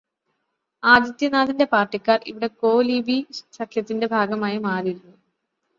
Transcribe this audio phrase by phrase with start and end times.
[0.83, 3.19] ആദിത്യനാഥിന്റെ പാർട്ടിക്കാർ ഇവിടെ 'കോലീബി'
[3.53, 5.15] സഖ്യത്തിന്റെ ഭാഗമായി മാറിയിരുന്നു.